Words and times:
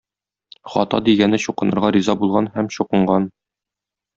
Гата 0.75 1.01
дигәне 1.09 1.39
чукынырга 1.45 1.93
риза 1.99 2.15
булган 2.23 2.51
һәм 2.57 2.73
чукынган. 2.79 3.33